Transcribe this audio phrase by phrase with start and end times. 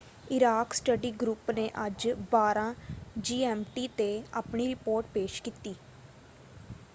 [0.27, 2.73] Iraq study group ਨੇ ਅੱਜ 12.00
[3.21, 4.09] GMT 'ਤੇ
[4.33, 5.75] ਆਪਣੀ ਰਿਪੋਰਟ ਪੇਸ਼ ਕੀਤੀ।